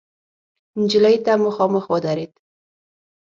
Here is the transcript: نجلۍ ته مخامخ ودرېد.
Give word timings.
نجلۍ 0.79 1.15
ته 1.25 1.31
مخامخ 1.45 1.83
ودرېد. 1.91 2.31